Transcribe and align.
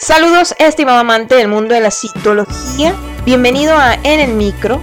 Saludos, 0.00 0.54
estimado 0.60 1.00
amante 1.00 1.34
del 1.34 1.48
mundo 1.48 1.74
de 1.74 1.80
la 1.80 1.90
citología. 1.90 2.94
Bienvenido 3.24 3.74
a 3.76 3.94
En 3.94 4.20
el 4.20 4.32
Micro. 4.34 4.80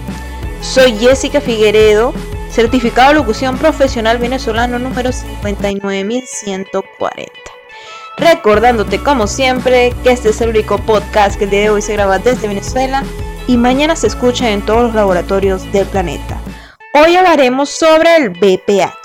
Soy 0.60 0.98
Jessica 0.98 1.40
Figueredo, 1.40 2.14
certificado 2.52 3.08
de 3.10 3.16
locución 3.16 3.58
profesional 3.58 4.18
venezolano 4.18 4.78
número 4.78 5.12
59140. 5.42 7.32
Recordándote, 8.18 9.02
como 9.02 9.28
siempre, 9.28 9.94
que 10.04 10.12
este 10.12 10.32
es 10.32 10.42
el 10.42 10.50
único 10.50 10.80
podcast 10.80 11.38
que 11.38 11.46
el 11.46 11.50
día 11.50 11.62
de 11.62 11.70
hoy 11.70 11.82
se 11.82 11.94
graba 11.94 12.20
desde 12.20 12.50
Venezuela 12.50 13.02
y 13.48 13.56
mañana 13.56 13.96
se 13.96 14.08
escucha 14.08 14.52
en 14.52 14.66
todos 14.66 14.84
los 14.84 14.96
laboratorios 14.96 15.72
del 15.72 15.88
planeta. 15.88 16.38
Hoy 16.94 17.16
hablaremos 17.16 17.70
sobre 17.70 18.18
el 18.18 18.32
BPH. 18.32 19.05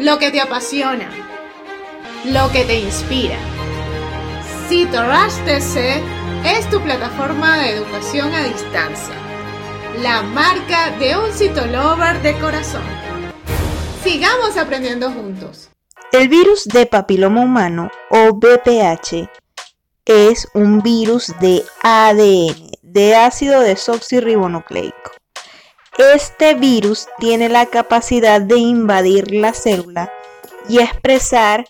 lo 0.00 0.18
que 0.18 0.30
te 0.30 0.40
apasiona, 0.40 1.10
lo 2.24 2.50
que 2.52 2.64
te 2.64 2.78
inspira. 2.80 3.36
CitoRush 4.66 5.44
TC 5.44 6.00
es 6.44 6.70
tu 6.70 6.80
plataforma 6.80 7.58
de 7.58 7.72
educación 7.72 8.32
a 8.32 8.42
distancia, 8.44 9.14
la 10.00 10.22
marca 10.22 10.96
de 10.98 11.18
un 11.18 11.30
citolover 11.32 12.22
de 12.22 12.32
corazón. 12.38 12.82
Sigamos 14.02 14.56
aprendiendo 14.56 15.10
juntos. 15.10 15.68
El 16.12 16.28
virus 16.28 16.64
de 16.64 16.86
papiloma 16.86 17.42
humano 17.42 17.90
o 18.08 18.32
BPH 18.32 19.28
es 20.06 20.48
un 20.54 20.80
virus 20.80 21.34
de 21.40 21.62
ADN, 21.82 22.70
de 22.80 23.16
ácido 23.16 23.60
desoxirribonucleico. 23.60 25.19
Este 26.00 26.54
virus 26.54 27.08
tiene 27.18 27.50
la 27.50 27.66
capacidad 27.66 28.40
de 28.40 28.56
invadir 28.56 29.34
la 29.34 29.52
célula 29.52 30.10
y 30.66 30.78
expresar 30.78 31.66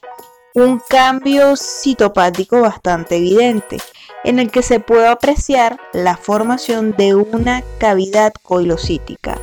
un 0.54 0.80
cambio 0.88 1.56
citopático 1.56 2.60
bastante 2.60 3.16
evidente, 3.16 3.78
en 4.22 4.38
el 4.38 4.52
que 4.52 4.62
se 4.62 4.78
puede 4.78 5.08
apreciar 5.08 5.80
la 5.92 6.16
formación 6.16 6.94
de 6.96 7.16
una 7.16 7.64
cavidad 7.78 8.32
coilocítica 8.44 9.36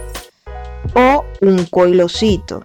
o 0.95 1.25
un 1.41 1.65
coilocito. 1.65 2.63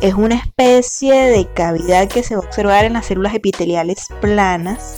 Es 0.00 0.14
una 0.14 0.36
especie 0.36 1.12
de 1.14 1.46
cavidad 1.52 2.08
que 2.08 2.22
se 2.22 2.34
va 2.34 2.40
a 2.40 2.46
observar 2.46 2.86
en 2.86 2.94
las 2.94 3.04
células 3.04 3.34
epiteliales 3.34 4.08
planas 4.22 4.96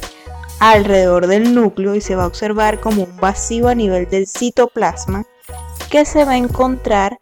alrededor 0.61 1.27
del 1.27 1.53
núcleo 1.53 1.97
y 1.97 2.01
se 2.01 2.15
va 2.15 2.23
a 2.23 2.29
observar 2.29 2.79
como 2.79 3.03
un 3.03 3.17
vacío 3.17 3.67
a 3.67 3.75
nivel 3.75 4.09
del 4.09 4.29
citoplasma 4.29 5.27
que 5.91 6.05
se 6.05 6.25
va 6.25 6.33
a 6.33 6.37
encontrar 6.37 7.19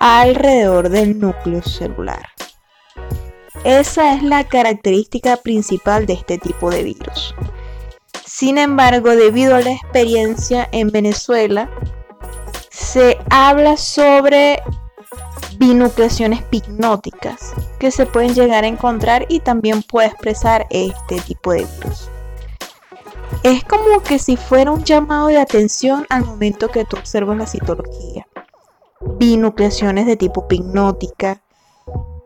alrededor 0.00 0.88
del 0.88 1.18
núcleo 1.18 1.62
celular. 1.62 2.28
Esa 3.64 4.14
es 4.14 4.22
la 4.22 4.44
característica 4.44 5.36
principal 5.38 6.06
de 6.06 6.14
este 6.14 6.38
tipo 6.38 6.70
de 6.70 6.82
virus. 6.82 7.34
Sin 8.26 8.58
embargo, 8.58 9.10
debido 9.10 9.56
a 9.56 9.60
la 9.60 9.72
experiencia 9.72 10.68
en 10.72 10.90
Venezuela, 10.90 11.70
se 12.70 13.18
habla 13.30 13.76
sobre 13.76 14.62
binucleaciones 15.56 16.42
pignóticas 16.42 17.54
que 17.78 17.90
se 17.90 18.06
pueden 18.06 18.34
llegar 18.34 18.64
a 18.64 18.68
encontrar 18.68 19.24
y 19.28 19.40
también 19.40 19.82
puede 19.82 20.08
expresar 20.08 20.66
este 20.70 21.20
tipo 21.20 21.52
de 21.52 21.64
virus 21.64 22.10
es 23.42 23.64
como 23.64 24.00
que 24.02 24.18
si 24.18 24.36
fuera 24.36 24.70
un 24.70 24.84
llamado 24.84 25.28
de 25.28 25.38
atención 25.38 26.06
al 26.08 26.24
momento 26.24 26.68
que 26.68 26.84
tú 26.84 26.96
observas 26.96 27.36
la 27.36 27.46
citología. 27.46 28.26
Binucleaciones 29.18 30.06
de 30.06 30.16
tipo 30.16 30.48
pignótica, 30.48 31.42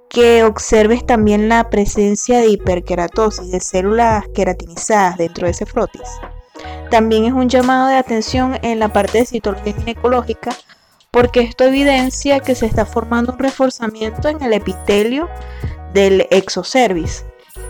que 0.08 0.44
observes 0.44 1.04
también 1.04 1.48
la 1.48 1.69
presencia 1.70 2.38
de 2.38 2.48
hiperkeratosis, 2.48 3.50
de 3.50 3.60
células 3.60 4.26
queratinizadas 4.34 5.19
dentro 5.19 5.46
de 5.46 5.52
ese 5.52 5.66
frotis. 5.66 6.08
También 6.91 7.25
es 7.25 7.32
un 7.32 7.48
llamado 7.48 7.88
de 7.88 7.96
atención 7.96 8.58
en 8.62 8.78
la 8.78 8.92
parte 8.92 9.19
de 9.19 9.26
citología 9.26 9.75
ginecológica, 9.75 10.56
porque 11.10 11.40
esto 11.40 11.64
evidencia 11.64 12.40
que 12.40 12.54
se 12.54 12.66
está 12.66 12.86
formando 12.86 13.32
un 13.32 13.38
reforzamiento 13.38 14.28
en 14.28 14.42
el 14.42 14.52
epitelio 14.52 15.28
del 15.92 16.26
exocervis. 16.30 17.25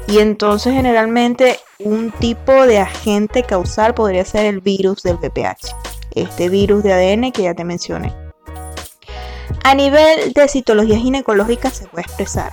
Y 0.08 0.20
entonces 0.20 0.72
generalmente 0.72 1.60
un 1.78 2.10
tipo 2.12 2.52
de 2.66 2.78
agente 2.78 3.42
causal 3.42 3.94
podría 3.94 4.24
ser 4.24 4.46
el 4.46 4.60
virus 4.60 5.02
del 5.02 5.16
VPH, 5.16 5.74
este 6.14 6.48
virus 6.48 6.82
de 6.82 6.94
ADN 6.94 7.30
que 7.30 7.42
ya 7.42 7.54
te 7.54 7.64
mencioné. 7.64 8.14
A 9.64 9.74
nivel 9.74 10.32
de 10.32 10.48
citología 10.48 10.96
ginecológica 10.96 11.68
se 11.68 11.86
puede 11.88 12.04
expresar, 12.04 12.52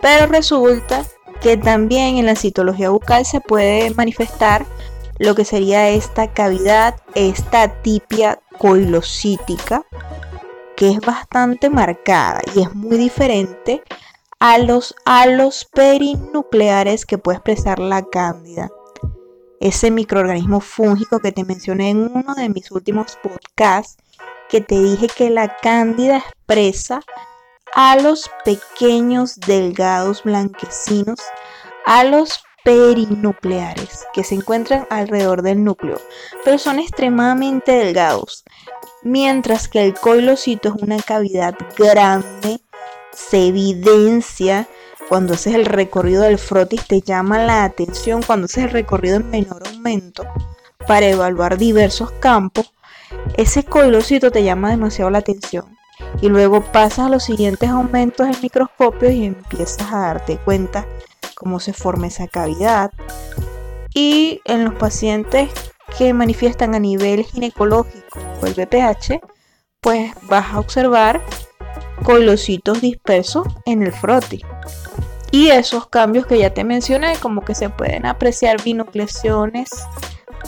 pero 0.00 0.26
resulta 0.26 1.04
que 1.42 1.58
también 1.58 2.16
en 2.16 2.24
la 2.24 2.34
citología 2.34 2.88
bucal 2.88 3.26
se 3.26 3.42
puede 3.42 3.90
manifestar 3.90 4.64
lo 5.18 5.34
que 5.34 5.44
sería 5.44 5.90
esta 5.90 6.32
cavidad, 6.32 6.96
esta 7.14 7.82
tipia 7.82 8.40
coilocítica, 8.58 9.84
que 10.76 10.92
es 10.92 11.00
bastante 11.00 11.68
marcada 11.68 12.40
y 12.54 12.62
es 12.62 12.74
muy 12.74 12.96
diferente 12.96 13.82
a 14.40 14.58
los 14.58 14.94
halos 15.04 15.66
perinucleares 15.72 17.04
que 17.06 17.18
puede 17.18 17.38
expresar 17.38 17.78
la 17.78 18.04
cándida. 18.04 18.70
Ese 19.60 19.90
microorganismo 19.90 20.60
fúngico 20.60 21.18
que 21.18 21.32
te 21.32 21.44
mencioné 21.44 21.90
en 21.90 22.10
uno 22.14 22.34
de 22.36 22.48
mis 22.48 22.70
últimos 22.70 23.18
podcasts, 23.22 23.96
que 24.48 24.60
te 24.60 24.78
dije 24.78 25.08
que 25.08 25.30
la 25.30 25.56
cándida 25.56 26.18
expresa 26.18 27.02
halos 27.74 28.30
pequeños, 28.44 29.40
delgados, 29.40 30.22
blanquecinos, 30.22 31.20
halos 31.84 32.44
perinucleares 32.64 34.06
que 34.12 34.24
se 34.24 34.36
encuentran 34.36 34.86
alrededor 34.90 35.42
del 35.42 35.64
núcleo, 35.64 36.00
pero 36.44 36.58
son 36.58 36.78
extremadamente 36.78 37.72
delgados, 37.72 38.44
mientras 39.02 39.68
que 39.68 39.84
el 39.84 39.94
coilocito 39.94 40.68
es 40.68 40.82
una 40.82 41.00
cavidad 41.02 41.54
grande 41.76 42.60
se 43.18 43.48
evidencia 43.48 44.68
cuando 45.08 45.34
haces 45.34 45.54
el 45.54 45.64
recorrido 45.64 46.22
del 46.22 46.38
frotis, 46.38 46.86
te 46.86 47.00
llama 47.00 47.38
la 47.38 47.64
atención 47.64 48.22
cuando 48.22 48.44
haces 48.44 48.64
el 48.64 48.70
recorrido 48.70 49.16
en 49.16 49.30
menor 49.30 49.66
aumento 49.66 50.24
para 50.86 51.06
evaluar 51.06 51.58
diversos 51.58 52.10
campos, 52.12 52.72
ese 53.36 53.64
coilocito 53.64 54.30
te 54.30 54.42
llama 54.42 54.70
demasiado 54.70 55.10
la 55.10 55.18
atención. 55.18 55.76
Y 56.20 56.28
luego 56.28 56.62
pasas 56.62 57.06
a 57.06 57.08
los 57.08 57.24
siguientes 57.24 57.68
aumentos 57.68 58.26
del 58.26 58.40
microscopio 58.40 59.10
y 59.10 59.24
empiezas 59.24 59.92
a 59.92 59.98
darte 59.98 60.38
cuenta 60.38 60.86
cómo 61.34 61.60
se 61.60 61.72
forma 61.72 62.06
esa 62.06 62.28
cavidad. 62.28 62.90
Y 63.94 64.40
en 64.44 64.64
los 64.64 64.74
pacientes 64.74 65.50
que 65.96 66.12
manifiestan 66.12 66.74
a 66.74 66.78
nivel 66.78 67.24
ginecológico 67.24 68.18
o 68.40 68.46
el 68.46 68.54
BPH, 68.54 69.20
pues 69.80 70.12
vas 70.22 70.52
a 70.52 70.60
observar 70.60 71.22
coilocitos 72.02 72.80
dispersos 72.80 73.46
en 73.66 73.82
el 73.82 73.92
frotis. 73.92 74.42
Y 75.30 75.48
esos 75.48 75.88
cambios 75.88 76.26
que 76.26 76.38
ya 76.38 76.54
te 76.54 76.64
mencioné, 76.64 77.16
como 77.20 77.44
que 77.44 77.54
se 77.54 77.68
pueden 77.68 78.06
apreciar 78.06 78.62
binucleaciones 78.62 79.70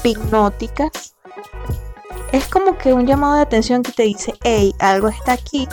pignóticas. 0.02 1.14
Es 2.32 2.46
como 2.46 2.78
que 2.78 2.92
un 2.92 3.06
llamado 3.06 3.34
de 3.34 3.42
atención 3.42 3.82
que 3.82 3.92
te 3.92 4.04
dice, 4.04 4.34
hey, 4.42 4.74
algo 4.78 5.08
está 5.08 5.32
aquí 5.32 5.68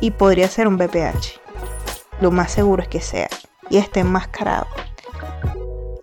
y 0.00 0.10
podría 0.10 0.48
ser 0.48 0.66
un 0.66 0.78
BPH. 0.78 1.40
Lo 2.20 2.30
más 2.30 2.50
seguro 2.52 2.82
es 2.82 2.88
que 2.88 3.00
sea 3.00 3.28
y 3.68 3.76
esté 3.76 4.00
enmascarado. 4.00 4.66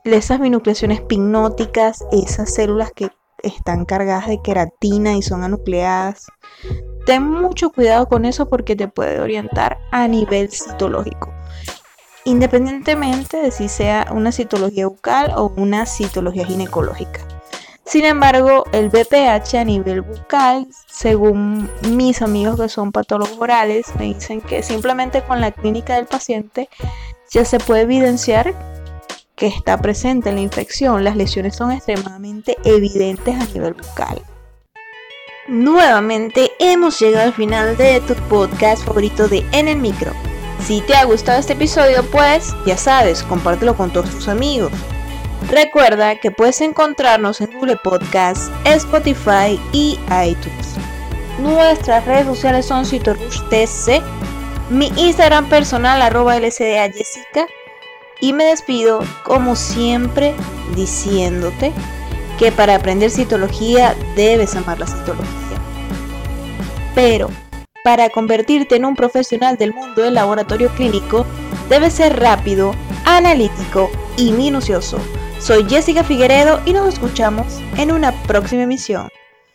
Esas 0.03 0.39
binucleaciones 0.39 1.01
pignóticas, 1.01 2.05
esas 2.11 2.53
células 2.53 2.91
que 2.95 3.09
están 3.43 3.85
cargadas 3.85 4.27
de 4.27 4.41
queratina 4.41 5.15
y 5.17 5.21
son 5.21 5.43
anucleadas, 5.43 6.27
ten 7.07 7.23
mucho 7.23 7.69
cuidado 7.69 8.09
con 8.09 8.25
eso 8.25 8.49
porque 8.49 8.75
te 8.75 8.89
puede 8.89 9.21
orientar 9.21 9.79
a 9.91 10.09
nivel 10.09 10.51
citológico. 10.51 11.33
Independientemente 12.25 13.37
de 13.37 13.49
si 13.49 13.69
sea 13.69 14.09
una 14.11 14.33
citología 14.33 14.87
bucal 14.87 15.31
o 15.37 15.53
una 15.55 15.85
citología 15.85 16.45
ginecológica. 16.45 17.21
Sin 17.85 18.03
embargo, 18.03 18.65
el 18.73 18.89
BPH 18.89 19.55
a 19.55 19.63
nivel 19.63 20.01
bucal, 20.01 20.67
según 20.87 21.69
mis 21.93 22.21
amigos 22.21 22.59
que 22.59 22.67
son 22.67 22.91
patólogos 22.91 23.39
orales, 23.39 23.85
me 23.97 24.13
dicen 24.13 24.41
que 24.41 24.61
simplemente 24.61 25.21
con 25.21 25.39
la 25.39 25.53
clínica 25.53 25.95
del 25.95 26.07
paciente 26.07 26.67
ya 27.31 27.45
se 27.45 27.59
puede 27.59 27.83
evidenciar 27.83 28.53
que 29.37 29.47
está 29.47 29.77
presente 29.81 30.27
en 30.27 30.35
la 30.35 30.41
infección, 30.41 31.05
las 31.05 31.15
lesiones 31.15 31.55
son 31.55 31.71
extremadamente 31.71 32.57
evidentes 32.65 33.33
a 33.35 33.45
nivel 33.45 33.75
bucal. 33.75 34.21
Nuevamente 35.47 36.51
hemos 36.59 36.99
llegado 36.99 37.27
al 37.27 37.33
final 37.33 37.77
de 37.77 38.01
tu 38.01 38.15
podcast 38.27 38.83
favorito 38.83 39.29
de 39.29 39.45
En 39.53 39.69
el 39.69 39.77
Micro. 39.77 40.11
Si 40.65 40.81
te 40.81 40.93
ha 40.93 41.05
gustado 41.05 41.39
este 41.39 41.53
episodio, 41.53 42.03
pues 42.11 42.53
ya 42.65 42.75
sabes, 42.75 43.23
compártelo 43.23 43.73
con 43.73 43.89
todos 43.89 44.09
tus 44.09 44.27
amigos. 44.27 44.73
Recuerda 45.49 46.19
que 46.19 46.31
puedes 46.31 46.59
encontrarnos 46.59 47.39
en 47.39 47.53
Google 47.53 47.77
Podcast, 47.81 48.51
Spotify 48.65 49.57
y 49.71 49.97
iTunes. 50.09 50.75
Nuestras 51.39 52.03
redes 52.05 52.25
sociales 52.25 52.65
son 52.65 52.85
CitoRushTC, 52.85 54.01
mi 54.69 54.91
Instagram 54.97 55.47
personal 55.47 56.01
arroba 56.01 56.35
LCDA 56.35 56.91
Jessica 56.91 57.47
y 58.19 58.33
me 58.33 58.43
despido 58.43 58.99
como 59.23 59.55
siempre 59.55 60.33
diciéndote 60.75 61.71
que 62.37 62.51
para 62.51 62.75
aprender 62.75 63.09
citología 63.09 63.95
debes 64.15 64.55
amar 64.55 64.79
la 64.79 64.87
citología. 64.87 65.27
Pero 66.95 67.29
para 67.83 68.09
convertirte 68.09 68.75
en 68.75 68.85
un 68.85 68.95
profesional 68.95 69.57
del 69.57 69.73
mundo 69.73 70.01
del 70.01 70.15
laboratorio 70.15 70.69
clínico, 70.69 71.25
debes 71.69 71.93
ser 71.93 72.19
rápido, 72.19 72.73
analítico 73.05 73.89
y 74.17 74.31
minucioso. 74.31 74.99
Soy 75.39 75.65
Jessica 75.69 76.03
Figueredo 76.03 76.59
y 76.65 76.73
nos 76.73 76.87
escuchamos 76.93 77.61
en 77.77 77.91
una 77.91 78.11
próxima 78.23 78.63
emisión. 78.63 79.09